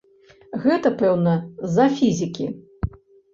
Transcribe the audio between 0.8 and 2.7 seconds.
пэўна, з-за фізікі.